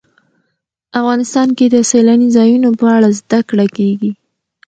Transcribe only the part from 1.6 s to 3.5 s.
د سیلاني ځایونو په اړه زده